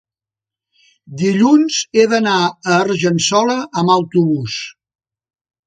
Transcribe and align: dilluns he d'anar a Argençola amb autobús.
dilluns 1.21 1.77
he 1.99 2.07
d'anar 2.15 2.35
a 2.47 2.73
Argençola 2.87 3.61
amb 3.85 3.97
autobús. 3.99 4.59